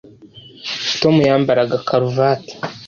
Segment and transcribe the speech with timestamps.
[1.01, 2.53] Tom yambaraga karuvati